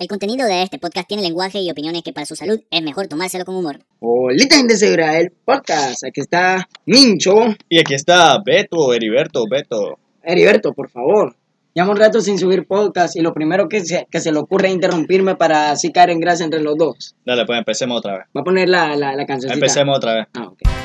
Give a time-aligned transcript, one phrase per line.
[0.00, 3.06] El contenido de este podcast tiene lenguaje y opiniones que para su salud es mejor
[3.06, 3.80] tomárselo con humor.
[3.98, 7.34] Hola gente segura del podcast, aquí está Mincho.
[7.68, 9.98] Y aquí está Beto, Heriberto, Beto.
[10.22, 11.36] Heriberto, por favor.
[11.74, 14.68] Llevo un rato sin subir podcast y lo primero que se, que se le ocurre
[14.68, 17.14] es interrumpirme para así caer en gracia entre los dos.
[17.26, 18.26] Dale, pues empecemos otra vez.
[18.34, 19.52] Va a poner la, la, la cancioncita.
[19.52, 20.26] Empecemos otra vez.
[20.32, 20.79] Ah, ok.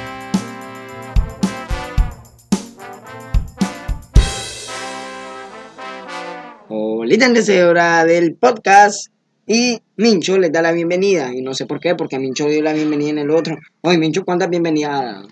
[7.25, 9.07] Gente segura del podcast
[9.47, 12.71] y Mincho les da la bienvenida y no sé por qué, porque Mincho dio la
[12.71, 13.57] bienvenida en el otro.
[13.81, 15.25] Oye, Mincho, ¿cuántas bienvenidas?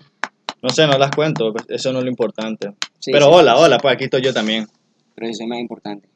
[0.60, 2.70] No sé, no las cuento, pues, eso no es lo importante.
[2.98, 3.62] Sí, Pero sí, hola, sí.
[3.62, 4.66] hola, pues aquí estoy yo también.
[5.14, 6.08] Pero eso es más importante.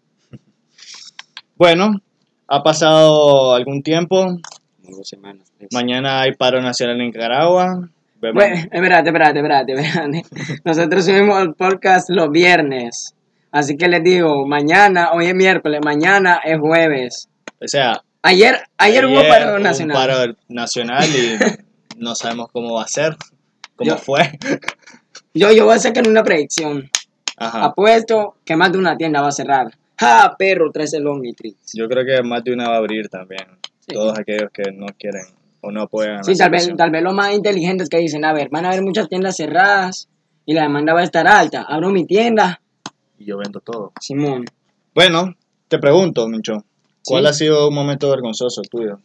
[1.55, 2.03] Bueno,
[2.49, 4.37] ha pasado algún tiempo.
[4.83, 5.53] Dos semanas.
[5.57, 5.69] tres.
[5.73, 7.89] Mañana hay paro nacional en Nicaragua.
[8.21, 8.41] Bueno,
[8.73, 10.23] espérate, espérate, espérate, espérate.
[10.65, 13.15] Nosotros subimos el podcast los viernes.
[13.51, 17.29] Así que les digo, mañana, hoy es miércoles, mañana es jueves.
[17.61, 19.97] o sea, Ayer, ayer, hubo paro hubo un nacional.
[19.97, 21.39] paro nacional y
[21.99, 23.17] no sabemos cómo va a ser,
[23.77, 24.33] cómo Yo- fue.
[25.35, 26.91] Yo, yo voy a sacar una predicción.
[27.37, 27.65] Ajá.
[27.67, 29.69] Apuesto que más de una tienda va a cerrar.
[29.97, 30.71] ¡Ja, perro!
[30.73, 31.73] Traes el Omnitrix.
[31.75, 33.47] Yo creo que más de una va a abrir también.
[33.81, 33.95] Sí.
[33.95, 35.23] Todos aquellos que no quieren
[35.61, 36.25] o no apoyan.
[36.25, 38.83] Sí, tal vez, tal vez los más inteligentes que dicen, a ver, van a haber
[38.83, 40.09] muchas tiendas cerradas
[40.45, 41.63] y la demanda va a estar alta.
[41.63, 42.61] Abro mi tienda,
[43.19, 43.93] Y yo vendo todo.
[44.01, 44.45] Simón.
[44.95, 45.35] Bueno,
[45.69, 46.65] te pregunto, Mincho,
[47.05, 47.29] ¿cuál Sí.
[47.29, 48.99] ha sido un momento vergonzoso tuyo?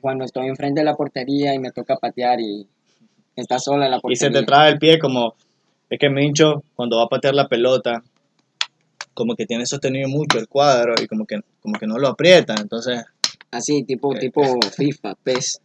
[0.00, 2.66] Cuando estoy enfrente de la portería y me toca patear y
[3.36, 4.28] está sola la Y portería.
[4.28, 5.34] se te traba el pie como,
[5.90, 8.02] es que Mincho, cuando va a patear la pelota,
[9.12, 12.54] como que tiene sostenido mucho el cuadro y como que, como que no lo aprieta,
[12.60, 13.04] entonces,
[13.52, 14.20] Así, tipo, Eh.
[14.20, 14.42] tipo
[14.76, 15.60] FIFA, PES.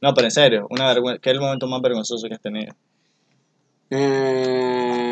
[0.00, 2.74] no, pero en serio, una vergüenza, ¿qué es el momento más vergonzoso que has tenido?
[3.90, 5.03] Eh,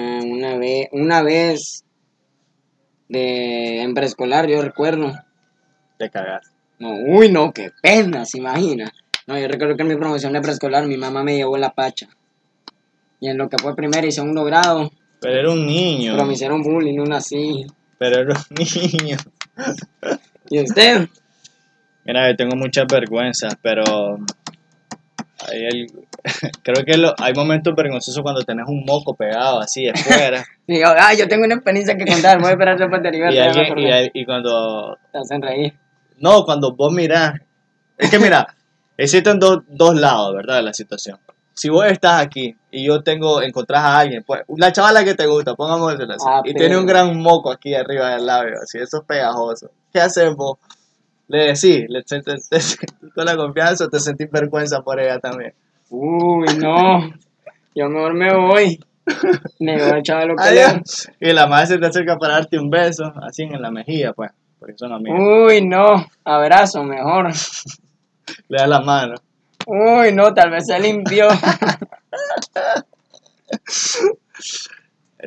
[0.42, 1.84] una vez, una vez
[3.08, 5.12] de en preescolar, yo recuerdo.
[5.98, 6.50] Te cagas.
[6.78, 8.90] No, uy, no, qué pena, se imagina.
[9.26, 12.08] No, yo recuerdo que en mi promoción de preescolar mi mamá me llevó la pacha.
[13.20, 16.32] Y en lo que fue primero y segundo grado, Pero era un niño, pero me
[16.32, 17.64] hicieron bullying, no nací.
[17.98, 18.56] pero era un
[19.02, 19.16] niño.
[20.50, 21.08] ¿Y usted?
[22.04, 23.84] Mira, yo tengo muchas vergüenzas, pero
[25.48, 25.86] hay el-
[26.62, 30.44] creo que lo- hay momentos vergonzosos cuando tenés un moco pegado así de fuera.
[30.66, 33.48] Y ah, yo tengo una experiencia que contar, voy a esperar después de y, libertad.
[33.48, 35.74] alguien- y, hay- y cuando Te hacen reír.
[36.18, 37.34] No, cuando vos mirás.
[37.98, 38.46] Es que mira,
[38.96, 40.56] existen dos, dos lados, ¿verdad?
[40.56, 41.18] De la situación.
[41.54, 45.26] Si vos estás aquí y yo tengo, encontrás a alguien, pues, la chavala que te
[45.26, 48.78] gusta, pongámoslo así, Ah, y pero- tiene un gran moco aquí arriba del labio, así,
[48.78, 49.70] eso es pegajoso.
[49.92, 50.58] ¿Qué haces vos?
[51.28, 55.18] Le decís, le, te, te- te sentís con la confianza te sentís vergüenza por ella
[55.18, 55.52] también.
[55.94, 57.12] Uy, no.
[57.74, 58.80] Yo mejor me voy.
[59.60, 61.10] Me voy a chaval lo que Adiós.
[61.20, 64.30] Y la madre se te acerca para darte un beso, así en la mejilla, pues,
[64.58, 65.18] porque son amigos.
[65.20, 66.06] Uy, no.
[66.24, 67.28] Abrazo, mejor.
[68.48, 69.14] Le das la mano.
[69.66, 71.28] Uy, no, tal vez se limpió.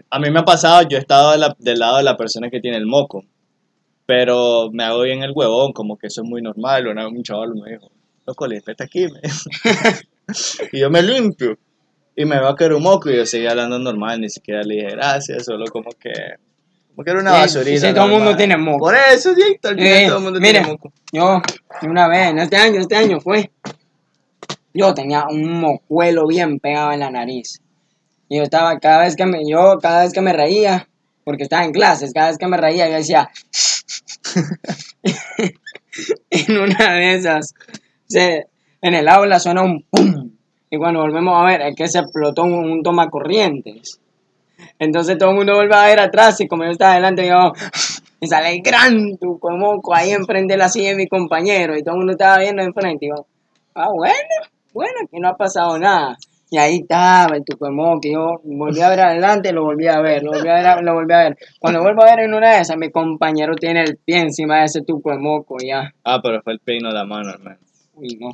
[0.09, 2.49] A mí me ha pasado, yo he estado de la- del lado de la persona
[2.49, 3.23] que tiene el moco,
[4.05, 6.87] pero me hago bien el huevón, como que eso es muy normal.
[6.87, 7.91] Una vez un chaval me dijo,
[8.25, 9.07] loco, limpete aquí.
[9.07, 9.49] me dijo.
[10.71, 11.57] y yo me limpio.
[12.15, 14.75] Y me va a caer un moco y yo seguía hablando normal, ni siquiera le
[14.75, 16.13] dije gracias, solo como que...
[16.89, 17.87] Como que era una Sí, basurita.
[17.89, 18.85] sí, todo el mundo tiene moco.
[18.85, 20.93] Por eso, sí, al final Eh, todo el mundo mire, tiene moco.
[21.11, 21.41] Yo,
[21.83, 23.51] una vez, en este año, este año fue.
[24.73, 27.59] Yo tenía un mocuelo bien pegado en la nariz.
[28.29, 30.87] Y yo estaba, cada vez que me, yo, cada vez que me reía,
[31.25, 33.29] porque estaba en clases, cada vez que me reía, yo decía.
[36.29, 37.53] en una de esas,
[38.07, 38.47] se,
[38.85, 40.31] en el aula suena un pum.
[40.69, 43.99] Y cuando volvemos a ver, es que se explotó un, un tomacorrientes.
[44.77, 47.51] Entonces todo el mundo vuelve a ver atrás y como yo estaba adelante, yo...
[48.21, 51.77] Y sale el gran tuco de moco ahí enfrente de la silla de mi compañero
[51.77, 53.05] y todo el mundo estaba viendo enfrente.
[53.05, 53.25] Y yo,
[53.75, 54.15] ah, bueno,
[54.73, 56.15] bueno, aquí no ha pasado nada.
[56.49, 59.87] Y ahí estaba el tuco de moco y yo volví a ver adelante, lo volví
[59.87, 61.37] a ver, lo volví a ver, lo volví a ver.
[61.59, 64.65] Cuando vuelvo a ver en una de esas, mi compañero tiene el pie encima de
[64.65, 65.91] ese tuco de moco y ya.
[66.05, 67.57] Ah, pero fue el peino de la mano, hermano.
[67.95, 68.31] Uy, no.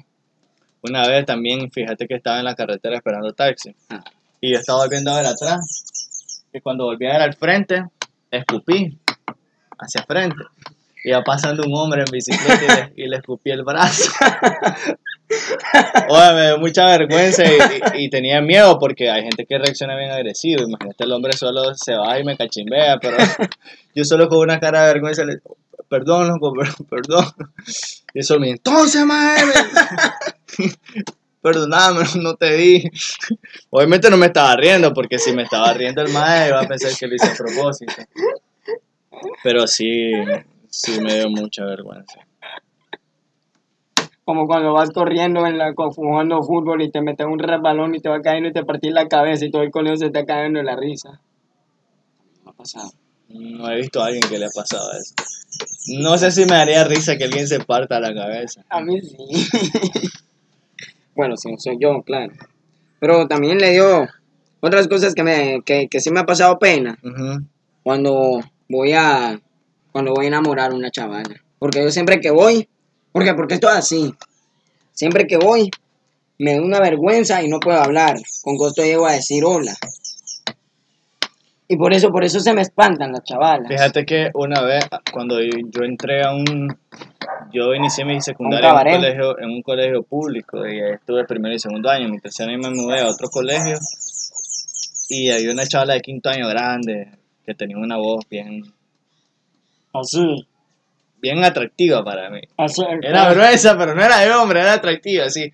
[0.84, 3.76] Una vez también, fíjate que estaba en la carretera esperando taxi.
[4.40, 6.44] Y yo estaba volviendo a ver atrás.
[6.54, 7.84] Y cuando volví a ver al frente,
[8.32, 8.98] escupí
[9.80, 10.36] hacia frente.
[11.04, 14.12] Iba pasando un hombre en bicicleta y le, escupí el brazo.
[16.10, 17.58] Oye, me dio mucha vergüenza y,
[18.00, 20.64] y- y tenía miedo porque hay gente que reacciona bien agresivo.
[20.64, 23.18] Imagínate, el hombre solo se va y me cachimbea, pero
[23.96, 25.56] yo solo con una cara de vergüenza le digo,
[25.92, 27.26] perdón, loco, per- perdón.
[28.14, 29.44] Y eso me entonces, madre.
[31.42, 32.84] Perdóname, no te vi.
[33.72, 36.92] Obviamente no me estaba riendo, porque si me estaba riendo el maestro iba a pensar
[37.00, 37.94] que lo hice a propósito.
[39.44, 40.12] Pero sí,
[40.72, 42.22] Sí, me dio mucha vergüenza.
[44.24, 48.08] Como cuando vas corriendo en la, jugando fútbol y te metes un resbalón y te
[48.08, 50.66] va cayendo y te partís la cabeza y todo el colegio se está cayendo de
[50.66, 51.20] la risa.
[52.46, 52.90] Me ha pasado.
[53.28, 55.14] No he visto a alguien que le ha pasado eso.
[55.88, 58.64] No sé si me daría risa que alguien se parta la cabeza.
[58.70, 59.18] A mí sí.
[61.16, 62.34] bueno, sí, soy yo, claro.
[63.00, 64.08] Pero también le dio
[64.60, 66.98] otras cosas que, me, que, que sí me ha pasado pena
[67.84, 69.40] cuando voy a
[69.92, 71.42] cuando voy a enamorar a una chavala.
[71.60, 72.68] Porque yo siempre que voy,
[73.12, 74.14] porque porque esto es así.
[74.94, 75.70] Siempre que voy
[76.38, 78.18] me da una vergüenza y no puedo hablar.
[78.42, 79.76] Con costo llego a decir hola.
[81.72, 83.70] Y por eso, por eso se me espantan las chavalas.
[83.70, 84.84] Fíjate que una vez,
[85.14, 86.68] cuando yo entré a un...
[87.54, 91.56] Yo inicié mi secundaria en un, colegio, en un colegio público y ahí estuve primero
[91.56, 92.10] y segundo año.
[92.10, 93.78] Mi tercer año me mudé a otro colegio
[95.08, 97.08] y había una chavala de quinto año grande
[97.46, 98.64] que tenía una voz bien,
[99.94, 100.46] Así,
[101.22, 102.42] bien atractiva para mí.
[102.58, 102.82] así.
[103.02, 105.52] Era gruesa, pero no era de hombre, era atractiva, sí.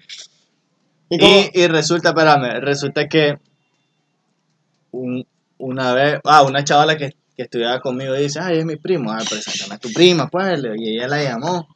[1.12, 1.24] ¿Y?
[1.24, 3.36] Y, y resulta, espérame, resulta que
[4.92, 5.24] un-
[5.59, 9.19] una vez, ah, una chavala que, que estudiaba conmigo dice, ay, es mi primo, ah,
[9.27, 11.68] preséntame a tu prima, pues, le- y ella la llamó.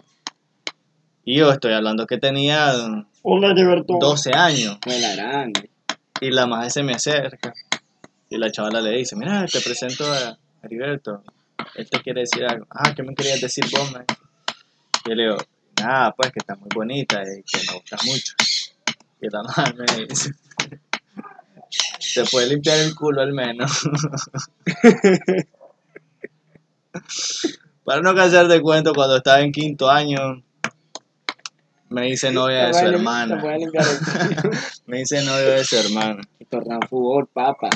[1.23, 2.73] Y yo estoy hablando que tenía
[3.21, 3.97] Hola, Gilberto.
[3.99, 5.69] 12 años, Fue la grande.
[6.19, 7.53] y la madre se me acerca,
[8.29, 11.23] y la chavala le dice, mira, te presento a Heriberto,
[11.75, 12.65] él te quiere decir algo.
[12.71, 14.05] Ah, ¿qué me querías decir vos, man?
[15.05, 15.37] Y yo le digo,
[15.79, 18.33] nada, pues, que estás muy bonita y que me gustas mucho.
[19.21, 20.31] Y la madre me dice,
[22.13, 23.71] te puede limpiar el culo al menos.
[27.83, 30.43] Para no cansar de cuento, cuando estaba en quinto año,
[31.89, 33.41] me hice novia de su hermana.
[34.85, 37.69] Me hice novia de su hermana, Tornado fútbol, papa.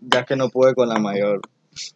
[0.00, 1.40] ya que no pude con la mayor.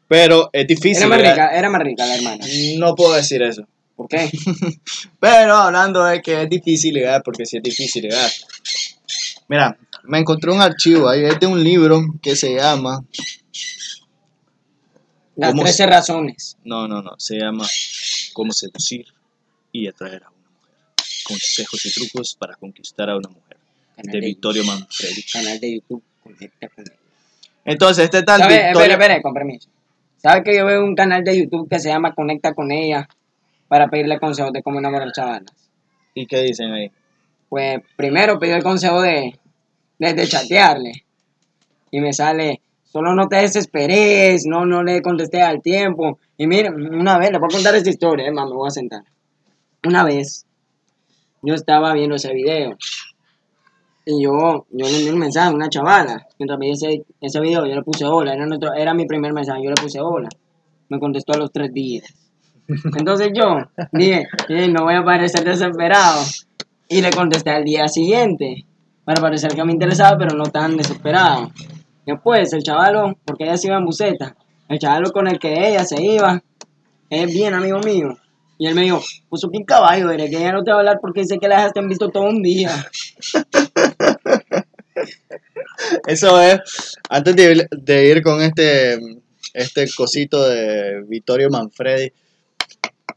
[0.08, 1.04] Pero es difícil.
[1.04, 1.32] Era más ¿verdad?
[1.32, 2.44] rica, era más rica la hermana.
[2.78, 3.64] No puedo decir eso.
[3.96, 4.30] ¿Por qué?
[5.20, 8.30] Pero hablando de que es difícil llegar, porque sí es difícil llegar.
[9.48, 13.04] Mira, me encontré un archivo ahí, es de un libro que se llama.
[15.36, 16.56] Las ¿Cómo 13 razones.
[16.64, 17.66] No, no, no, se llama
[18.32, 19.06] Cómo seducir
[19.72, 20.74] y atraer a una mujer.
[21.24, 23.56] Consejos y trucos para conquistar a una mujer.
[23.96, 25.22] Canal De de, Victorio Manfredi.
[25.32, 26.02] canal de YouTube.
[26.22, 26.92] Conecta con él.
[27.64, 28.70] Entonces, este tal ¿Sabe?
[28.70, 29.68] Espera, espera, con permiso.
[30.16, 33.08] ¿Sabe que yo veo un canal de YouTube que se llama Conecta con ella
[33.68, 35.70] para pedirle consejos de cómo enamorar chavalas?
[36.14, 36.90] ¿Y qué dicen ahí?
[37.48, 39.39] Pues primero pidió el consejo de,
[40.00, 41.04] de, de chatearle.
[41.92, 46.18] Y me sale, solo no te desesperes, no, no le contesté al tiempo.
[46.36, 49.02] Y mira, una vez, le voy a contar esta historia, eh, me voy a sentar.
[49.84, 50.46] Una vez,
[51.42, 52.76] yo estaba viendo ese video.
[54.06, 56.26] Y yo, yo le envié un mensaje a una chavala.
[56.38, 58.32] Mientras veía ese, ese video, yo le puse hola.
[58.32, 60.28] Era, nuestro, era mi primer mensaje, yo le puse hola.
[60.88, 62.04] Me contestó a los tres días.
[62.96, 63.56] Entonces yo
[63.92, 66.22] dije, "Eh, no voy a parecer desesperado.
[66.88, 68.64] Y le contesté al día siguiente.
[69.04, 71.50] Para parecer que me interesaba, pero no tan desesperado.
[72.06, 74.36] Después, el chavalo, porque ella se iba en buseta,
[74.68, 76.42] el chavalo con el que ella se iba,
[77.08, 78.16] es bien amigo mío.
[78.58, 80.98] Y él me dijo, pues un caballo, eres que ella no te va a hablar
[81.00, 82.70] porque dice que la dejaste en visto todo un día.
[86.06, 88.98] Eso es, antes de, ir con este,
[89.54, 92.12] este cosito de Vittorio Manfredi,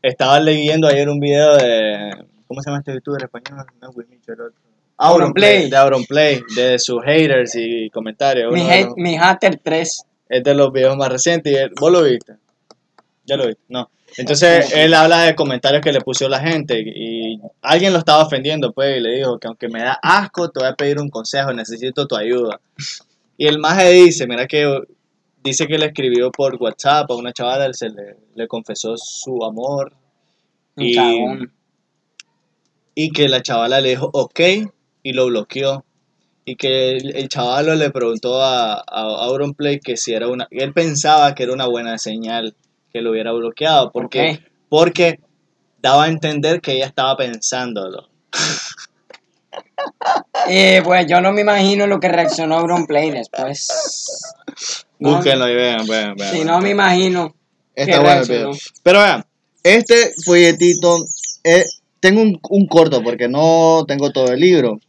[0.01, 3.65] estaba leyendo ayer un video de, ¿cómo se llama este youtuber español?
[3.81, 4.72] No el otro.
[4.97, 5.69] Auronplay.
[5.69, 8.53] De Auronplay, de sus haters y comentarios.
[8.53, 10.03] Mi, hate- los- mi hater 3.
[10.29, 11.51] es de los videos más recientes.
[11.53, 12.33] Y él- ¿Vos lo viste?
[13.25, 13.61] ¿Ya lo viste?
[13.69, 13.89] No.
[14.17, 18.71] Entonces él habla de comentarios que le puso la gente y alguien lo estaba ofendiendo,
[18.71, 21.51] pues, y le dijo que aunque me da asco, te voy a pedir un consejo,
[21.51, 22.59] necesito tu ayuda.
[23.37, 24.81] Y el maje dice, mira que
[25.43, 29.43] dice que le escribió por WhatsApp a una chavala, él se le, le confesó su
[29.43, 29.93] amor
[30.77, 30.93] Y-
[32.95, 34.39] y que la chavala le dijo ok
[35.03, 35.85] y lo bloqueó.
[36.45, 38.83] Y que el, el chavalo le preguntó a, a
[39.25, 40.47] Auronplay que si era una...
[40.51, 42.55] Él pensaba que era una buena señal
[42.91, 43.91] que lo hubiera bloqueado.
[43.91, 44.51] ¿Por Porque, qué?
[44.69, 45.19] porque
[45.81, 48.09] daba a entender que ella estaba pensándolo.
[50.49, 53.67] Eh, pues yo no me imagino lo que reaccionó Auronplay después.
[54.99, 56.31] No, Búsquenlo y vean, vean, vean.
[56.33, 57.35] Sí, no me imagino.
[57.75, 58.51] Está bueno el reaccionó.
[58.51, 58.61] video.
[58.83, 59.25] Pero vean,
[59.63, 61.05] este folletito,
[61.43, 61.63] eh,
[61.99, 64.79] tengo un, un corto porque no tengo todo el libro.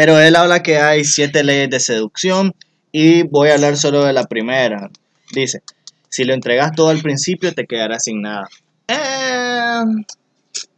[0.00, 2.54] Pero él habla que hay siete leyes de seducción
[2.90, 4.88] y voy a hablar solo de la primera.
[5.34, 5.60] Dice,
[6.08, 8.48] si lo entregas todo al principio te quedarás sin nada.
[8.88, 9.82] Eh,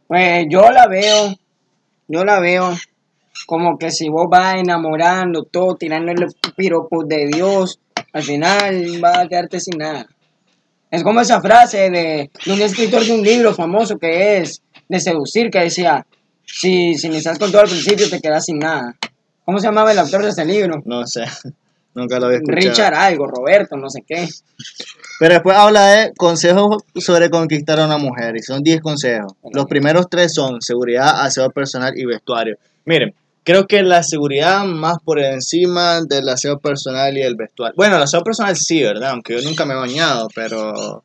[0.07, 1.37] Pues yo la veo,
[2.09, 2.77] yo la veo
[3.45, 6.27] como que si vos vas enamorando todo, tirándole
[6.57, 7.79] piropos de Dios,
[8.11, 10.05] al final vas a quedarte sin nada.
[10.91, 15.49] Es como esa frase de, un escritor de un libro famoso que es de seducir,
[15.49, 16.05] que decía,
[16.45, 18.97] si, si inicias con todo al principio te quedas sin nada.
[19.45, 20.81] ¿Cómo se llamaba el autor de ese libro?
[20.85, 21.25] No sé,
[21.93, 22.59] nunca lo había escuchado.
[22.59, 24.27] Richard algo, Roberto, no sé qué.
[25.19, 29.33] Pero después habla de consejos sobre conquistar a una mujer, y son 10 consejos.
[29.51, 32.57] Los primeros tres son seguridad, aseo personal y vestuario.
[32.85, 37.75] Miren, creo que la seguridad más por encima del aseo personal y el vestuario.
[37.75, 39.11] Bueno, el aseo personal sí, ¿verdad?
[39.11, 41.03] Aunque yo nunca me he bañado, pero...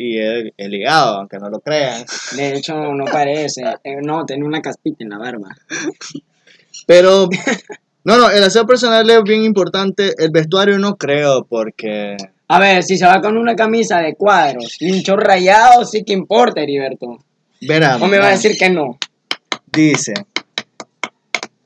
[0.00, 2.04] Y he, he ligado, aunque no lo crean.
[2.36, 3.62] De hecho, no parece.
[3.82, 5.48] Eh, no, tiene una caspita en la barba.
[6.88, 7.28] Pero...
[8.04, 10.14] No, no, el aseo personal es bien importante.
[10.16, 12.16] El vestuario no creo, porque...
[12.46, 16.14] A ver, si se va con una camisa de cuadros y un rayado, sí que
[16.14, 17.18] importa, Heriberto.
[17.60, 18.96] Verá, O me va a decir que no.
[19.70, 20.14] Dice,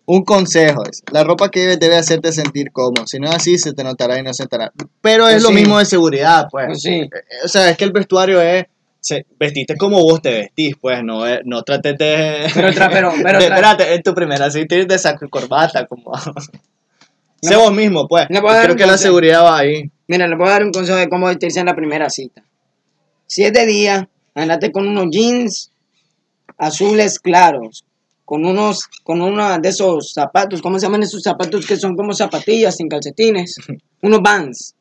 [0.06, 3.56] un consejo es, la ropa que lleves debe hacerte sentir cómodo, si no es así
[3.56, 4.72] se te notará y no se notará.
[5.00, 5.54] Pero es Pues lo sí.
[5.54, 6.66] mismo de seguridad, pues.
[6.66, 6.94] Pues sí.
[7.02, 7.08] Eh,
[7.44, 8.64] O sea, es que el vestuario es,
[9.02, 12.46] se, vestiste como vos te vestís, pues, no, es- no trates de...
[12.54, 16.12] Pero tra- pero- pero de- espérate, en tu primera cita de saco y corbata, como...
[17.42, 18.26] sé No, vos mismo, pues.
[18.28, 19.90] puedo Creo que la seguridad va ahí.
[20.06, 22.42] Mira, le voy a dar un consejo de cómo vestirse en la primera cita.
[23.26, 25.72] Si es de día, andate con unos jeans
[26.58, 27.84] azules claros,
[28.24, 32.12] con unos, con uno de esos zapatos, ¿cómo se llaman esos zapatos que son como
[32.14, 33.56] zapatillas sin calcetines?
[34.02, 34.74] Unos Vans.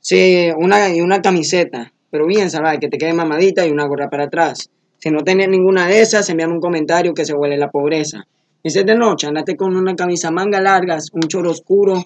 [0.00, 4.10] Sí, una, y una camiseta, pero bien salvada, que te quede mamadita y una gorra
[4.10, 4.70] para atrás.
[4.98, 8.26] Si no tenés ninguna de esas, envíame un comentario que se huele la pobreza.
[8.62, 12.04] Y si es de noche, andate con una camisa manga largas, un choro oscuro,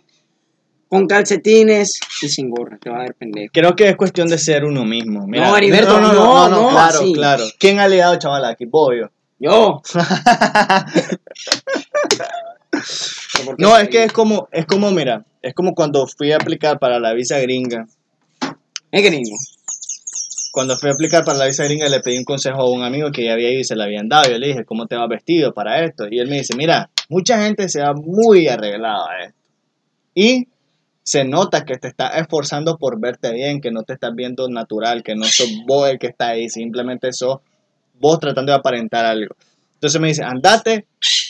[0.88, 3.50] con calcetines y sin gorra, te va a ver pendejo.
[3.52, 5.26] Creo que es cuestión de ser uno mismo.
[5.26, 7.12] Mira, No, Heriberto, no, no, claro, así.
[7.12, 7.44] claro.
[7.58, 8.66] ¿Quién ha ligado, chaval, aquí?
[8.66, 9.10] Pollo.
[9.40, 9.82] Yo.
[9.92, 10.04] ¿Pero
[13.44, 16.36] por qué No, es que es como, es como, mira, es como cuando fui a
[16.36, 17.86] aplicar para la visa gringa.
[18.92, 19.36] Es gringo.
[20.54, 23.10] Cuando fui a aplicar para la visa gringa le pedí un consejo a un amigo
[23.10, 24.30] que ya había ido y se le habían dado.
[24.30, 26.06] Yo le dije, ¿cómo te vas vestido para esto?
[26.08, 29.38] Y él me dice, mira, mucha gente se va muy arreglada a esto.
[30.14, 30.46] Y
[31.02, 35.02] se nota que te estás esforzando por verte bien, que no te estás viendo natural,
[35.02, 37.38] que no sos vos el que está ahí, simplemente sos
[37.98, 39.34] vos tratando de aparentar algo.
[39.72, 40.86] Entonces me dice, andate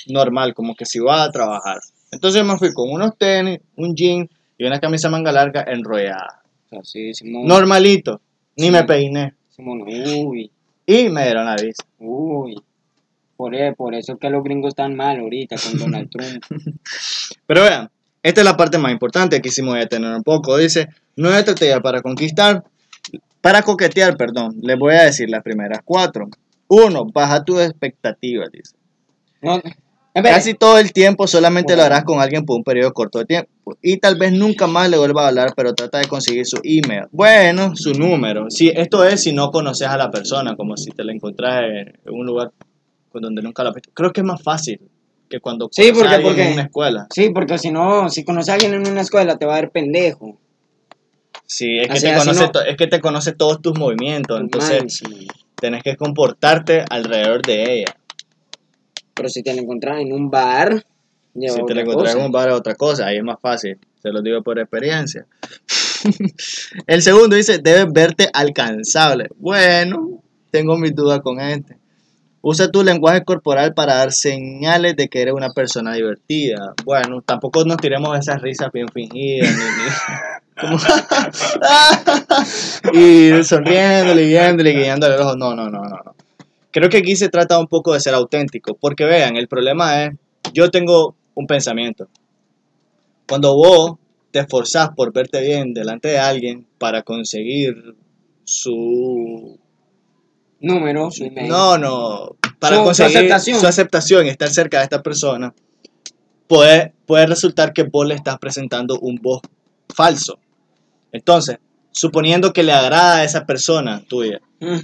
[0.08, 1.78] normal, como que si vas a trabajar.
[2.12, 4.28] Entonces me fui con unos tenis, un jean
[4.58, 6.42] y una camisa manga larga enrollada.
[6.78, 7.12] Así.
[7.22, 8.20] Normalito,
[8.56, 9.34] ni me peiné.
[9.58, 10.50] Uy,
[10.86, 11.84] Y me dieron la visa.
[11.98, 12.60] uy.
[13.36, 16.44] Por, e- por eso es que los gringos están mal ahorita con Donald Trump.
[17.46, 17.90] Pero vean,
[18.22, 19.36] esta es la parte más importante.
[19.36, 20.56] Aquí sí me voy a tener un poco.
[20.56, 22.62] Dice, nueva estrategia para conquistar,
[23.40, 24.56] para coquetear, perdón.
[24.62, 26.28] Les voy a decir las primeras cuatro.
[26.68, 28.76] Uno, baja tus expectativas, dice.
[29.42, 29.60] No,
[30.22, 33.50] Casi todo el tiempo solamente lo harás con alguien por un periodo corto de tiempo.
[33.82, 37.06] Y tal vez nunca más le vuelva a hablar, pero trata de conseguir su email.
[37.10, 38.48] Bueno, su número.
[38.50, 42.14] Si esto es si no conoces a la persona, como si te la encontrás en
[42.14, 42.52] un lugar
[43.10, 43.90] con donde nunca la has visto.
[43.92, 44.80] Creo que es más fácil
[45.28, 47.06] que cuando Sí, conoces a porque- alguien porque- en una escuela.
[47.12, 49.70] Sí, porque si no, si conoces a alguien en una escuela te va a ver
[49.70, 50.38] pendejo.
[51.46, 54.90] Sí, es que, te conoce no- es que te conoce todos tus movimientos, entonces Man,
[54.90, 55.26] sí.
[55.56, 57.96] tenés que comportarte alrededor de ella.
[59.14, 60.84] Pero si te la encontrás en un bar,
[61.50, 64.10] si te la encontrás en un bar es otra cosa, ahí es más fácil, se
[64.10, 65.26] lo digo por experiencia.
[66.86, 69.28] El segundo dice, debes verte alcanzable.
[69.38, 71.76] Bueno, tengo mis dudas con este.
[72.46, 76.74] Usa tu lenguaje corporal para dar señales de que eres una persona divertida.
[76.84, 79.50] Bueno, tampoco nos tiremos esas risas bien fingidas.
[79.50, 80.60] ni- ni-
[83.40, 85.36] y sonriéndole, guiándole, guiándole el ojo.
[85.36, 86.14] No, no, no, no, no.
[86.74, 88.74] Creo que aquí se trata un poco de ser auténtico.
[88.74, 90.10] Porque vean, el problema es,
[90.52, 92.08] yo tengo un pensamiento.
[93.28, 93.92] Cuando vos
[94.32, 97.94] te esforzás por verte bien delante de alguien para conseguir
[98.44, 99.56] su
[100.60, 101.48] Número, su email.
[101.48, 102.30] no, no.
[102.58, 103.60] Para Su- su conseguir aceptación.
[103.60, 105.54] su aceptación y estar cerca de esta persona,
[106.48, 109.40] puede, puede resultar que vos le estás presentando un voz
[109.94, 110.38] falso.
[111.12, 111.58] Entonces,
[111.92, 114.78] suponiendo que le agrada a esa persona tuya, Mm.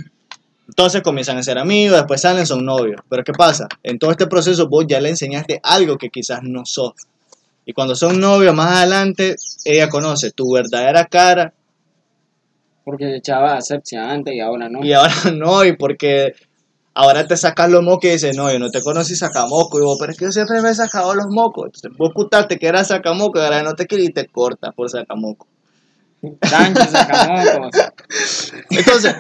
[0.71, 3.00] Entonces comienzan a ser amigos, después salen, son novios.
[3.09, 3.67] Pero ¿qué pasa?
[3.83, 6.93] En todo este proceso vos ya le enseñaste algo que quizás no sos.
[7.67, 9.35] Y cuando son novios, más adelante,
[9.65, 11.53] ella conoce tu verdadera cara
[12.85, 14.85] Porque echaba asepsia antes y ahora no.
[14.85, 16.35] Y ahora no, y porque
[16.95, 19.77] ahora te sacas los mocos y dices, no, yo no te conocí sacamoco.
[19.81, 21.67] Y vos, pero es que yo siempre me he sacado los mocos.
[21.67, 24.89] Entonces vos ocultaste que era sacamoco y ahora no te querías y te cortas por
[24.89, 25.49] sacamoco.
[26.49, 26.93] Sánchez.
[28.71, 29.17] Entonces,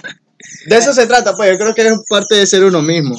[0.66, 3.16] de eso se trata, pues yo creo que es parte de ser uno mismo.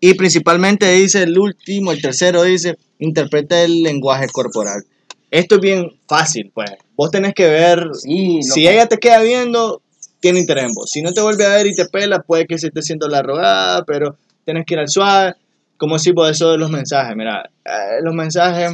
[0.00, 4.84] Y principalmente dice el último, el tercero dice, interpreta el lenguaje corporal.
[5.30, 6.70] Esto es bien fácil, pues.
[6.96, 9.82] Vos tenés que ver, Sí, si que- ella te queda viendo,
[10.20, 10.90] tiene interés en vos.
[10.90, 13.22] Si no te vuelve a ver y te pela, puede que se esté haciendo la
[13.22, 15.34] rogada, pero tienes que ir al suave.
[15.76, 18.72] Como si por eso de los mensajes, mira, eh, los mensajes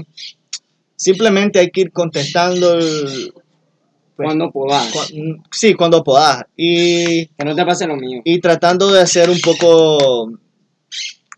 [0.96, 3.32] simplemente hay que ir contestando el-
[4.16, 4.92] pues, Cuando puedas.
[4.92, 6.44] cua- sí, cuando podás.
[6.56, 8.20] Y Que no te pase lo mío.
[8.24, 10.30] y tratando de hacer un poco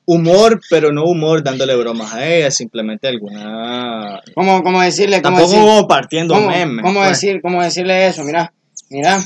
[0.05, 4.21] humor, pero no humor dándole bromas a ella, simplemente alguna...
[4.35, 5.21] ¿Cómo, cómo decirle?
[5.23, 6.85] ¿Cómo Tampoco decir- como partiendo ¿Cómo, memes.
[6.85, 7.11] cómo pues.
[7.11, 8.23] decir, cómo decirle eso?
[8.23, 8.53] Mira,
[8.91, 9.21] mira,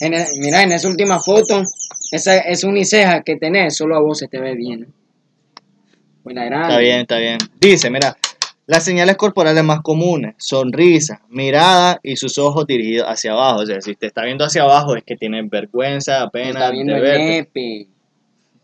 [0.00, 1.62] en el- mira, en esa última foto,
[2.10, 4.88] esa, esa uniceja que tenés, solo a vos se te ve bien.
[6.24, 6.68] Buena grande.
[6.68, 7.38] Está bien, está bien.
[7.60, 8.16] Dice, mira,
[8.66, 13.60] las señales corporales más comunes, sonrisa, mirada y sus ojos dirigidos hacia abajo.
[13.60, 16.94] O sea, si te está viendo hacia abajo es que tiene vergüenza, pena Está viendo
[16.94, 17.88] de el verte.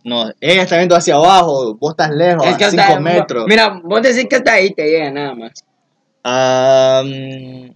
[0.02, 3.44] No, ella está viendo hacia abajo, vos estás lejos, Es que a 5 hasta, metros.
[3.46, 5.52] mira, vos decís que hasta ahí te llega nada más.
[7.04, 7.70] Mm,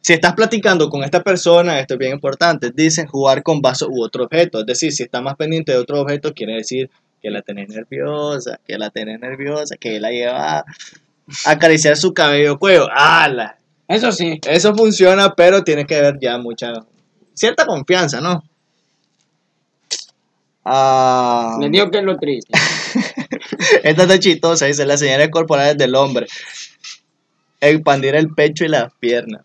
[0.00, 4.02] si estás platicando con esta persona, esto es bien importante, dicen jugar con vaso u
[4.02, 4.60] otro objeto.
[4.60, 6.90] Es decir, si está más pendiente de otro objeto, quiere decir
[7.20, 10.64] que la tenés nerviosa, que la tenés nerviosa, que la lleva
[11.44, 12.88] acariciar su cabello cuello.
[12.92, 13.56] ¡Hala!
[13.88, 14.40] Eso sí.
[14.46, 16.72] Eso funciona, pero tiene que haber ya mucha,
[17.34, 18.42] cierta confianza, ¿no?
[20.64, 22.52] Ah, Les digo que es lo triste.
[23.82, 26.26] esta está chistosa, dice las señales corporales del hombre.
[27.60, 29.42] Expandir el pecho y las piernas.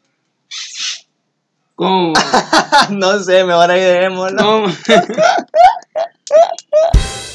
[1.76, 2.14] ¿Cómo?
[2.92, 4.44] no sé, mejor ahí dejémoslo.
[4.44, 4.68] ¿Cómo?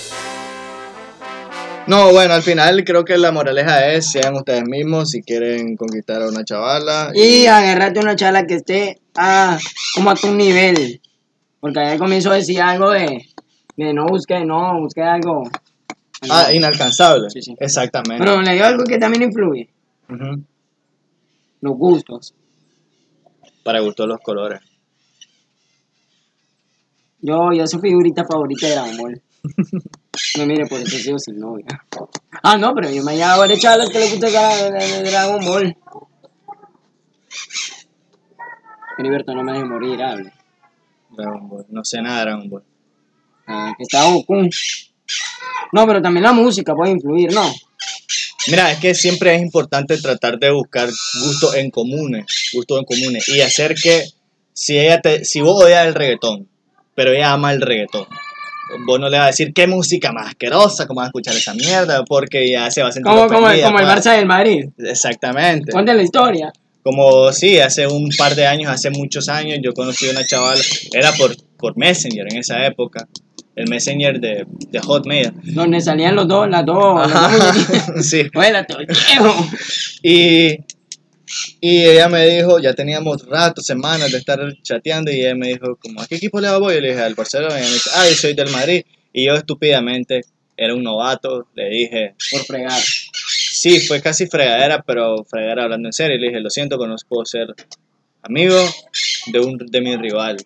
[1.90, 6.22] No, bueno, al final creo que la moraleja es, sean ustedes mismos si quieren conquistar
[6.22, 7.10] a una chavala.
[7.12, 9.58] Y agarrate una chala que esté a,
[9.96, 11.00] como a tu nivel.
[11.58, 13.26] Porque ahí al comienzo decía algo de,
[13.76, 15.50] de no busque, no, busque algo.
[16.30, 17.28] Ah, inalcanzable.
[17.28, 17.56] Sí, sí.
[17.58, 18.24] Exactamente.
[18.24, 19.68] Pero le dio algo que también influye.
[21.60, 22.34] Los gustos.
[23.64, 24.60] Para gustos los colores.
[27.20, 29.22] Yo, yo su figurita favorita de Dragon Ball.
[30.38, 31.66] No, mire, por eso sigo sin novia.
[32.42, 35.76] Ah, no, pero yo me llamo varias chalas que le gusta Dragon Ball.
[38.98, 40.32] Heriberto, no me dejes morir, hable.
[41.10, 41.66] Dragon Ball.
[41.70, 42.64] No sé nada de Dragon Ball.
[43.46, 44.48] Ah, que está Goku.
[45.72, 47.50] No, pero también la música puede influir, ¿no?
[48.48, 53.28] Mira, es que siempre es importante tratar de buscar gustos en comunes, gustos en comunes
[53.28, 54.04] y hacer que
[54.52, 56.48] si ella te, si vos odias el reggaetón,
[56.94, 58.06] pero ella ama el reggaetón,
[58.86, 61.54] vos no le vas a decir qué música más asquerosa, cómo vas a escuchar esa
[61.54, 63.86] mierda, porque ya se va a sentir Como, como, ofendida, como el.
[63.86, 64.68] Barça del Madrid.
[64.78, 65.72] Exactamente.
[65.72, 66.52] Cuenta la historia.
[66.82, 70.60] Como sí, hace un par de años, hace muchos años, yo conocí a una chavala,
[70.92, 73.06] era por, por Messenger en esa época,
[73.54, 75.32] el Messenger de, de Hotmail.
[75.42, 77.92] Donde salían los dos, las dos, las dos muñequitas.
[78.06, 78.30] sí.
[78.32, 79.46] Bueno, te viejo.
[80.02, 80.58] Y,
[81.60, 85.76] y ella me dijo, ya teníamos rato, semanas de estar chateando, y ella me dijo,
[85.76, 86.76] como, ¿a qué equipo le voy?
[86.76, 87.54] Y le dije, al Barcelona.
[87.54, 88.84] Y ella me dice, ah, yo soy del Madrid.
[89.12, 90.22] Y yo estúpidamente,
[90.56, 92.80] era un novato, le dije, Por fregar.
[92.82, 96.16] sí, fue casi fregadera, pero fregadera hablando en serio.
[96.16, 97.48] Y le dije, lo siento, que no puedo ser
[98.22, 98.56] amigo
[99.26, 100.36] de, un, de mi rival.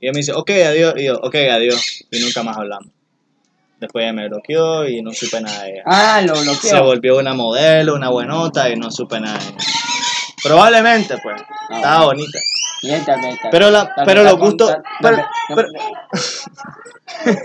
[0.00, 0.94] Y ella me dice, ok, adiós.
[0.96, 2.04] Y yo, ok, adiós.
[2.10, 2.88] Y nunca más hablamos.
[3.80, 5.82] Después ella me bloqueó y no supe nada de ella.
[5.86, 6.84] Ah, lo Se bloqueó.
[6.84, 9.56] volvió una modelo, una buenota y no supe nada de ella.
[10.44, 11.42] Probablemente, pues.
[11.70, 12.20] Ah, Estaba bueno.
[12.20, 12.38] bonita.
[13.50, 14.76] Pero, la, pero los gustos.
[15.00, 15.68] Pero, pero-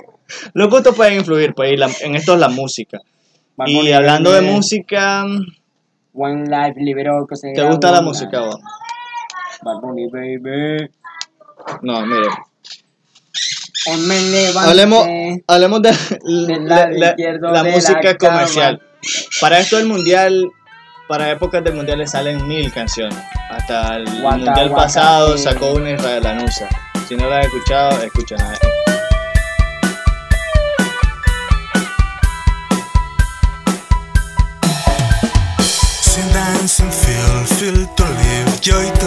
[0.53, 1.71] los gustos pueden influir, pues.
[1.71, 2.99] Y la- en esto es la música.
[3.65, 5.23] Y hablando de música.
[6.13, 8.57] One Life liberó que se ¿Te gusta la música vos?
[9.63, 10.89] Baby.
[11.81, 12.27] No, mire.
[14.57, 15.07] Hablemos,
[15.47, 18.81] hablemos de la, música comercial.
[19.39, 20.51] Para esto del mundial,
[21.09, 23.17] para épocas del mundial le salen mil canciones.
[23.49, 25.43] Hasta el mundial pasado sí.
[25.45, 26.69] sacó una Israel Lanusa.
[27.07, 28.53] Si no la has escuchado, escúchala.
[35.99, 38.98] Sin dance and feel, feel to live, joy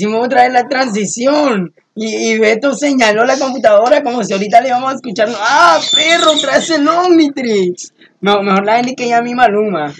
[0.00, 1.74] Hicimos otra vez la transición.
[1.94, 5.28] Y, y Beto señaló la computadora como si ahorita le íbamos a escuchar.
[5.38, 7.92] Ah, perro, traes el Omnitrix.
[8.22, 9.92] No, mejor la de que ya mi Maluma.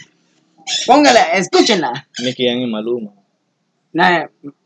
[0.86, 2.08] Póngala, escúchenla.
[2.22, 3.10] Nicky Jam y Maluma.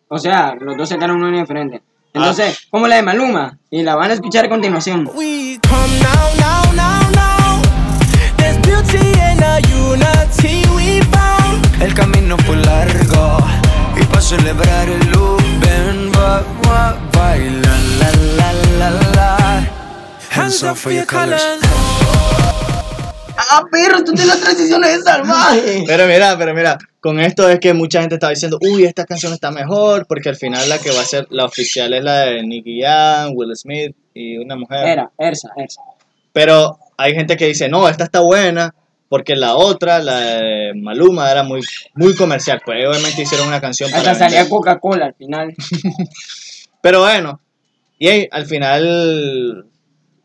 [0.07, 1.83] O sea, los dos sacaron uno diferente.
[2.12, 3.59] Entonces, como la de Maluma.
[3.73, 5.11] Y la van a escuchar a continuación.
[5.16, 7.62] We come now, now, now, now.
[8.37, 11.83] There's beauty in the unity we found.
[11.83, 13.44] El camino fue largo
[14.25, 19.71] celebrar el loop, ven, va, moi, baila la la la la.
[20.31, 21.45] Hands up for your colors.
[23.37, 25.85] Ah, perro, tú tienes las transiciones de salvaje.
[25.87, 29.35] Pero mira, pero mira, con esto es que mucha gente está diciendo, uy, esta canción
[29.35, 32.43] está mejor, porque al final la que va a ser la oficial es la de
[32.43, 34.87] Nicky Jam, Will Smith y una mujer.
[34.89, 35.83] Era, Ersa, Ersa.
[36.33, 38.75] Pero hay gente que dice, no, esta está buena,
[39.09, 41.61] porque la otra, la de Maluma, era muy,
[41.95, 42.61] muy comercial.
[42.64, 44.03] Pues obviamente hicieron una canción para...
[44.12, 44.51] Hasta salía vender.
[44.51, 45.55] Coca-Cola al final.
[46.81, 47.40] Pero bueno,
[47.99, 49.64] y ahí, al final, no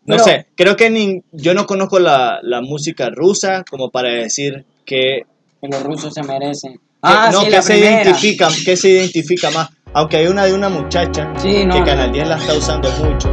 [0.06, 4.66] Pero- sé, creo que ni, yo no conozco la, la música rusa como para decir
[4.86, 5.24] que,
[5.62, 6.80] Que los rusos se merecen.
[7.02, 8.02] Ah, no, sí, que se primera.
[8.04, 9.70] identifica, que se identifica más.
[9.94, 11.84] Aunque hay una de una muchacha Sí, no, que.
[11.84, 13.30] Canal 10 la está usando mucho.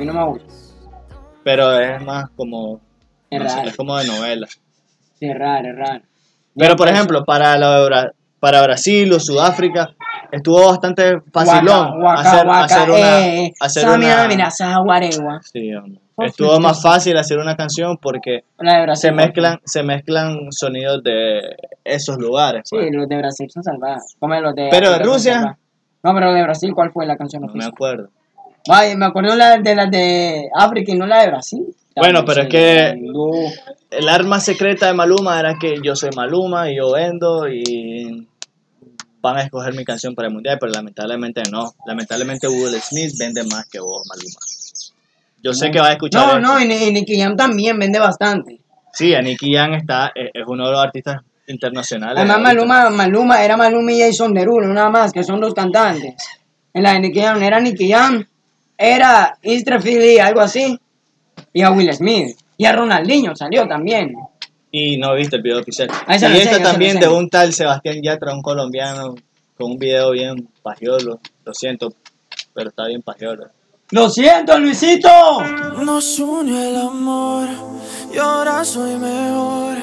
[0.00, 0.40] Mí no me.
[1.44, 2.80] Pero es más como,
[3.30, 4.46] Es no sé, es como de novela.
[5.18, 6.02] Sí, es raro, es raro.
[6.56, 9.90] Pero por Pues, ejemplo, para, la para Brasil o Sudáfrica,
[10.32, 13.26] estuvo bastante facilón Waka, waka, hacer, waka, hacer una...
[13.26, 14.50] eh, hacer sa, una- mira.
[15.42, 15.70] Sí,
[16.18, 18.44] Estuvo más fácil hacer una canción porque
[18.94, 21.40] se mezclan, se mezclan sonidos de
[21.84, 22.62] esos lugares.
[22.64, 22.90] Sí, pues.
[22.92, 24.16] los de Brasil son salvajes.
[24.18, 25.56] Como los de Pero de Rusia.
[26.02, 27.72] No, pero de Brasil, ¿cuál fue la canción No me oficial?
[27.74, 28.08] acuerdo.
[28.68, 31.64] Ay, me acuerdo la de las de África y no la de Brasil.
[31.96, 32.94] Bueno, pero es que-.
[33.90, 38.28] El arma secreta de Maluma era que yo soy Maluma y yo vendo y
[39.20, 41.74] van a escoger mi canción para el mundial, pero lamentablemente no.
[41.86, 44.38] Lamentablemente Will Smith vende más que vos, Maluma.
[45.42, 46.40] Yo sé que vas a escuchar.
[46.40, 46.74] No, esto.
[46.74, 48.60] no, y, y Nicky Jam también vende bastante.
[48.92, 52.18] Sí, a Nicky Jam está, es, es uno de los artistas internacionales.
[52.18, 52.40] Además.
[52.40, 56.14] Maluma, Maluma era Maluma y Jason Derulo, nada más, que son dos cantantes.
[56.72, 58.24] En la de Nicky Jam era Nicky Jam,
[58.80, 60.80] era Istra Philly, algo así.
[61.52, 62.34] Y a Will Smith.
[62.56, 64.14] Y a Ronaldinho salió también.
[64.72, 65.90] Y no viste el video oficial.
[66.06, 69.14] Ahí se y esta enseño, también de un tal Sebastián Yatra, un colombiano,
[69.56, 71.20] con un video bien pajiolo.
[71.44, 71.92] Lo siento,
[72.54, 73.48] pero está bien pajiolo.
[73.90, 75.10] Lo siento, Luisito.
[75.82, 77.48] Nos unió el amor
[78.14, 79.76] y ahora soy mejor.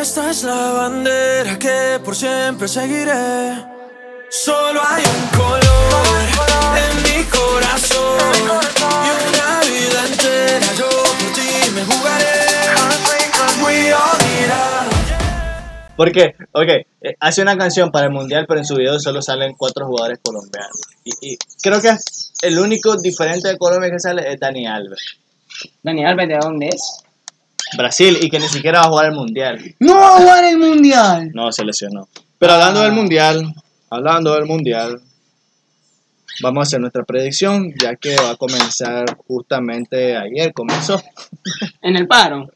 [0.00, 3.73] Esta es la bandera que por siempre seguiré.
[4.42, 5.62] Solo hay un color
[6.76, 12.24] en mi corazón y una vida entera yo por ti me jugaré.
[15.96, 19.54] Porque, ok, eh, hace una canción para el mundial, pero en su video solo salen
[19.56, 20.80] cuatro jugadores colombianos.
[21.04, 21.96] Y, y creo que
[22.42, 25.18] el único diferente de Colombia que sale es Dani Alves.
[25.80, 27.04] Daniel Alves, ¿de dónde es?
[27.76, 29.74] Brasil, y que ni siquiera va a jugar el mundial.
[29.78, 31.30] No va a jugar el mundial.
[31.32, 32.08] No, se lesionó.
[32.38, 33.54] Pero hablando del mundial,
[33.94, 35.00] hablando del mundial,
[36.42, 41.02] vamos a hacer nuestra predicción, ya que va a comenzar justamente ayer, comenzó.
[41.82, 42.48] En el paro.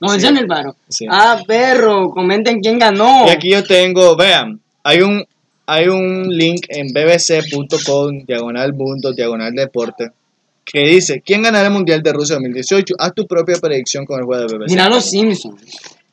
[0.00, 0.32] Comenzó Sí.
[0.32, 0.76] en el paro.
[0.88, 1.06] Sí.
[1.10, 3.26] Ah, perro, comenten quién ganó.
[3.26, 5.24] Y aquí yo tengo, vean, hay un,
[5.66, 10.10] hay un link en bbc.com, diagonal mundo, diagonal deporte,
[10.64, 12.94] que dice, ¿quién ganará el Mundial de Rusia 2018?
[12.98, 14.70] Haz tu propia predicción con el juego de BBC.
[14.70, 15.60] Mira los Simpsons.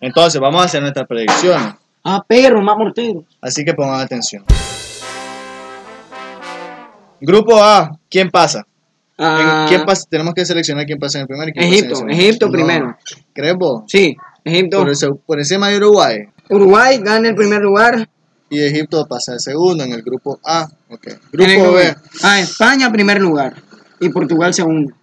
[0.01, 1.75] Entonces, vamos a hacer nuestras predicciones.
[2.07, 3.23] Ah, perro, más mortero.
[3.41, 4.45] Así que pongan atención.
[7.19, 8.63] Grupo A, ¿quién pasa?
[9.17, 10.03] Ah, ¿Quién pasa?
[10.09, 12.19] Tenemos que seleccionar quién pasa en el primero y quién Egipto, pasa en el.
[12.19, 12.51] Egipto No.
[12.51, 12.97] primero.
[13.33, 13.83] ¿Crees vos?
[13.87, 14.79] Sí, Egipto.
[14.79, 16.17] Por, ese- por encima de Uruguay.
[16.49, 18.07] Uruguay gana el primer lugar.
[18.49, 20.67] Y Egipto pasa el segundo en el grupo A.
[20.89, 21.07] Ok.
[21.07, 21.95] En el Grupo grupo B.
[22.23, 23.55] Ah, España primer lugar.
[23.99, 24.93] Y Portugal segundo.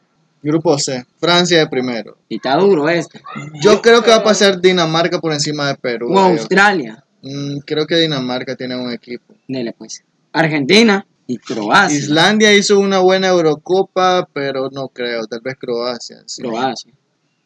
[0.43, 1.05] Grupo C.
[1.21, 2.17] Francia de primero.
[2.29, 3.21] Y está duro este.
[3.63, 6.13] Yo creo que va a pasar Dinamarca por encima de Perú.
[6.13, 6.33] O eh.
[6.33, 7.05] Australia.
[7.23, 9.35] Mm, creo que Dinamarca tiene un equipo.
[9.47, 10.03] Dele pues.
[10.33, 11.97] Argentina y Croacia.
[11.97, 15.27] Islandia hizo una buena Eurocopa, pero no creo.
[15.27, 16.19] Tal vez Croacia.
[16.27, 16.43] sí.
[16.43, 16.93] Croacia.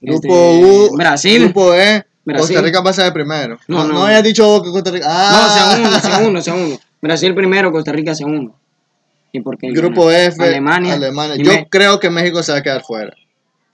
[0.00, 0.96] Grupo Este, U.
[0.96, 1.42] Brasil.
[1.44, 2.06] Grupo E.
[2.24, 2.54] Brasil.
[2.56, 3.58] Costa Rica pasa de primero.
[3.68, 3.94] No, No, no.
[3.94, 5.06] no, hayas dicho vos que Costa Rica.
[5.06, 5.70] No, Ah.
[5.76, 6.80] segundo, segundo, segundo.
[7.02, 8.54] Brasil primero, Costa Rica segundo.
[9.36, 9.70] ¿Y por qué?
[9.70, 10.42] Grupo F.
[10.42, 10.94] Alemania.
[10.94, 11.36] Alemania.
[11.36, 13.14] Yo Me- creo que México se va a quedar fuera.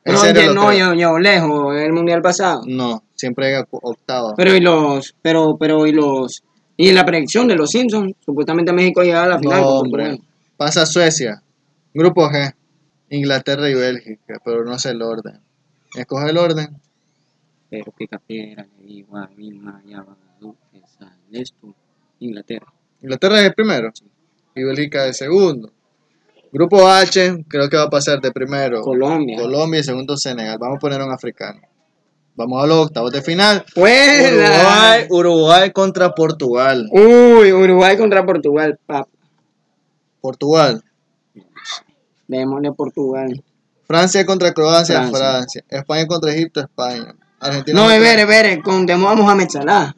[0.05, 2.62] En No, serio yo, no, yo, yo, lejos, el mundial pasado.
[2.66, 4.35] No, siempre octavo.
[4.37, 6.42] Pero y los, pero, pero y los,
[6.77, 9.61] y la predicción de los Simpsons, supuestamente México llegaba a la final.
[9.61, 10.18] No, hombre.
[10.57, 11.40] Pasa Suecia.
[11.94, 12.53] Grupo G.
[13.11, 15.38] Inglaterra y Bélgica, pero no sé el orden.
[15.94, 16.81] Escoge el orden.
[17.70, 20.16] Pero qué capiera, le digo a Vilma, ya va,
[22.18, 22.72] Inglaterra.
[23.03, 23.92] Inglaterra es el primero.
[24.55, 25.73] Bélgica es el segundo.
[26.53, 28.83] Grupo H, creo que va a pasar de primero.
[28.83, 29.38] Colombia.
[29.38, 30.59] Colombia y segundo Senegal.
[30.59, 31.61] Vamos a poner un africano.
[32.35, 33.65] Vamos a los octavos de final.
[33.73, 34.31] ¡Fuera!
[34.31, 36.88] Uruguay, Uruguay contra Portugal.
[36.91, 39.09] Uy, Uruguay contra Portugal, papá.
[40.21, 40.83] Portugal.
[42.29, 43.43] Démosle Portugal.
[43.87, 45.19] Francia contra Croacia, Francia.
[45.19, 45.65] Francia.
[45.69, 47.15] España contra Egipto, España.
[47.41, 47.81] Argentina.
[47.81, 49.97] No, espere, espere, contemos a Mohamed Salah.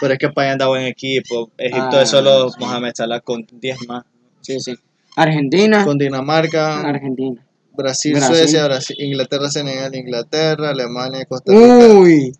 [0.00, 1.50] Pero es que España anda buen equipo.
[1.58, 2.56] Egipto Ah, es solo sí.
[2.58, 4.04] Mohamed Salah con 10 más.
[4.40, 4.74] Sí, sí.
[5.16, 5.84] Argentina.
[5.84, 7.44] Con Dinamarca, Argentina.
[7.72, 8.36] Brasil, Brasil.
[8.36, 12.32] Suecia, Brasil, Inglaterra, Senegal, Inglaterra, Alemania, Costa Rica, Uy.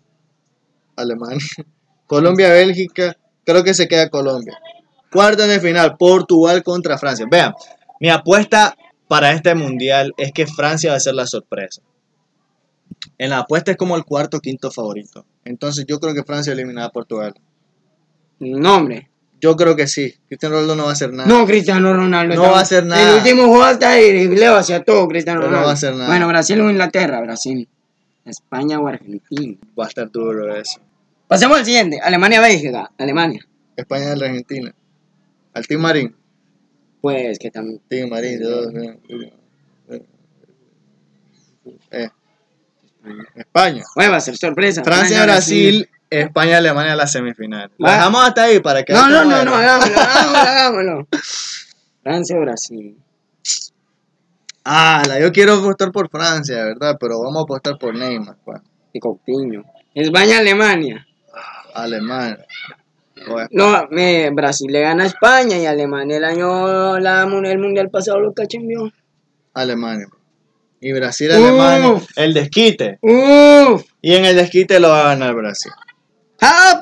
[0.95, 1.37] Alemania.
[2.07, 3.15] Colombia, Bélgica.
[3.45, 4.57] Creo que se queda Colombia.
[5.11, 7.25] Cuartos de final, Portugal contra Francia.
[7.29, 7.53] Vean,
[7.99, 8.75] mi apuesta
[9.07, 11.81] para este mundial es que Francia va a ser la sorpresa.
[13.17, 15.25] En la apuesta es como el cuarto o quinto favorito.
[15.43, 17.33] Entonces yo creo que Francia eliminará a Portugal.
[18.41, 19.07] No, hombre.
[19.39, 20.13] Yo creo que sí.
[20.27, 21.27] Cristiano Ronaldo no va a hacer nada.
[21.27, 22.35] No, Cristiano Ronaldo.
[22.35, 23.09] No está- va a hacer nada.
[23.09, 25.65] El último juego hasta dribleo hacia todo, Cristiano Pero no Ronaldo.
[25.67, 26.07] va a hacer nada.
[26.07, 27.67] Bueno, Brasil o Inglaterra, Brasil.
[28.25, 29.57] España o Argentina.
[29.79, 30.79] Va a estar duro eso.
[31.27, 31.99] Pasemos al siguiente.
[31.99, 32.91] Alemania-Bélgica.
[32.97, 33.43] Alemania.
[33.75, 34.75] España y Argentina.
[35.53, 36.15] Al Team Marín.
[37.01, 37.81] Pues que también.
[37.87, 38.39] Team Marín.
[38.41, 38.67] dos,
[41.91, 42.09] eh.
[43.35, 43.83] España.
[43.95, 44.83] Bueno, va a ser sorpresa.
[44.83, 47.71] Francia, Brasil, España, Alemania la semifinal.
[47.77, 47.93] Lo Va.
[47.95, 51.07] dejamos hasta ahí para que No, no, no, no, hagámoslo, hagámoslo, hagámoslo.
[52.03, 52.97] Francia o Brasil.
[54.63, 56.97] Ah, la- yo quiero apostar por Francia, ¿verdad?
[56.99, 58.61] Pero vamos a apostar por Neymar, pues.
[58.93, 59.63] Y Coutinho.
[59.95, 61.07] España-Alemania.
[61.73, 62.45] Alemania.
[63.51, 68.19] No, me, Brasil le gana a España y Alemania el año, la, el mundial pasado
[68.19, 68.91] lo cachembió.
[69.53, 70.07] Alemania.
[70.81, 71.89] Y Brasil, Alemania.
[71.89, 72.07] Uf.
[72.15, 72.97] El desquite.
[73.01, 73.83] ¡Uf!
[74.01, 75.71] Y en el desquite lo va a ganar Brasil.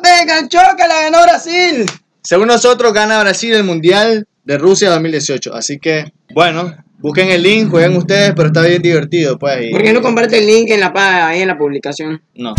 [0.10, 0.88] ¡Ah, pega, choca!
[0.88, 1.86] ¡La ganó Brasil!
[2.24, 5.54] Según nosotros, gana Brasil el Mundial de Rusia 2018.
[5.54, 9.66] Así que, bueno, busquen el link, jueguen ustedes, pero está bien divertido, pues.
[9.66, 10.92] y- ¿Por qué no comparte el link en la,
[11.28, 12.22] ahí en la publicación?
[12.36, 12.54] No.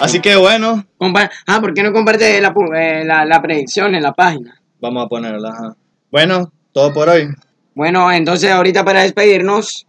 [0.00, 4.02] Así que, bueno, Compa- ah, ¿por qué no comparte la, eh, la, la predicción en
[4.02, 4.56] la página?
[4.80, 5.50] vamos a ponerla.
[5.50, 5.76] ajá.
[6.10, 7.28] Bueno, todo por hoy.
[7.74, 9.86] Bueno, entonces ahorita para despedirnos,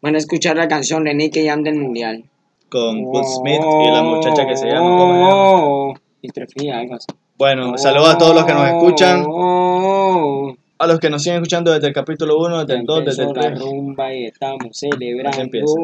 [0.00, 2.24] van a escuchar la canción de Nicky Jam del mundial.
[2.72, 4.80] Con Will Smith y la muchacha que se llama.
[4.96, 5.28] ¿cómo se llama?
[5.34, 5.94] Oh,
[6.74, 7.06] algo así.
[7.36, 9.24] Bueno, saludos a todos los que nos escuchan.
[9.28, 13.22] Oh, A los que nos siguen escuchando desde el capítulo 1, desde el 2, desde
[13.24, 13.60] el empezó la 3.
[13.64, 15.40] rumba y estamos celebrando.
[15.42, 15.74] empieza.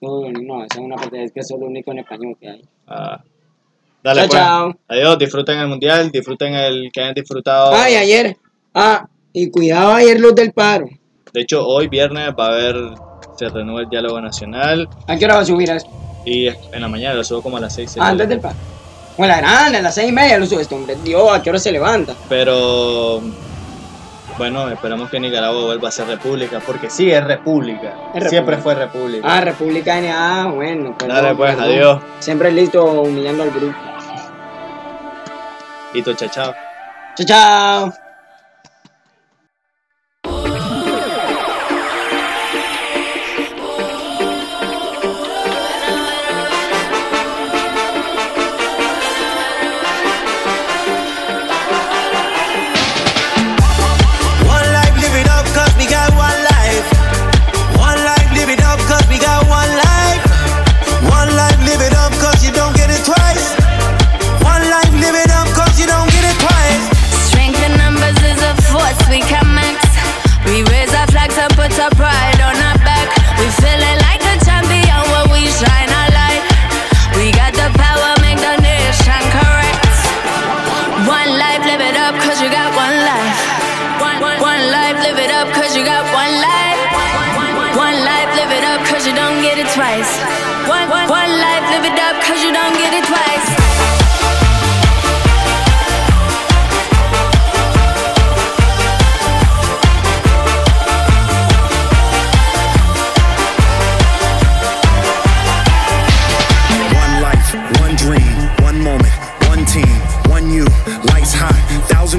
[0.00, 2.62] Todo, no, esa es una parte, es que es lo único en español que hay.
[2.86, 3.20] Ah.
[4.04, 4.38] Dale, Chao, pues.
[4.38, 4.74] chao.
[4.88, 7.74] Adiós, disfruten el mundial, disfruten el que hayan disfrutado.
[7.74, 8.36] Ay, ayer.
[8.74, 10.86] Ah, y cuidado ayer los del paro.
[11.32, 12.76] De hecho, hoy viernes va a haber,
[13.36, 15.86] se renueva el diálogo nacional ¿A qué hora va a subir eso?
[16.24, 17.96] Y en la mañana lo subo como a las 6.
[18.00, 18.56] Ah, antes del paro.
[19.16, 20.96] Bueno, la grande, a las seis y media lo sube este hombre.
[21.02, 22.14] Dios, ¿a qué hora se levanta?
[22.28, 23.20] Pero
[24.36, 27.94] bueno, esperamos que Nicaragua vuelva a ser república, porque sí es república.
[28.14, 28.62] Es Siempre república.
[28.62, 29.26] fue república.
[29.28, 30.12] Ah, República N.
[30.12, 30.96] Ah, bueno.
[30.96, 31.68] perdón, Dale, pues, perdón.
[31.72, 32.02] adiós.
[32.20, 33.76] Siempre listo humillando al grupo.
[35.94, 36.54] Y tu chao, chao.
[37.16, 37.92] Chao,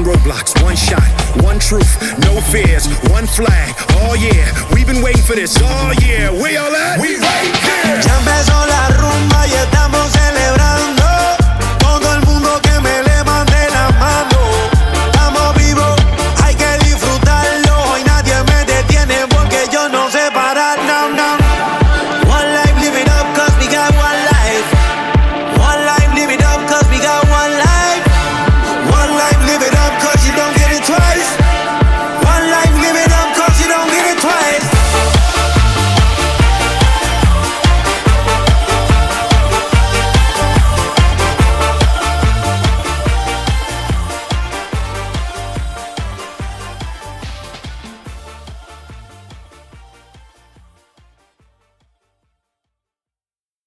[0.03, 1.03] thousand roadblocks, one shot,
[1.43, 3.75] one truth, no fears, one flag.
[3.91, 5.57] Oh yeah, we've been waiting for this.
[5.62, 6.99] Oh yeah, where y'all at?
[6.99, 8.01] We right here.
[8.05, 10.15] Ya empezó la rumba y estamos